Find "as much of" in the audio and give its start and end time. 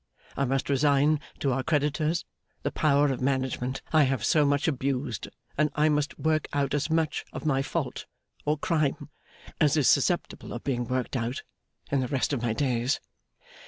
6.73-7.45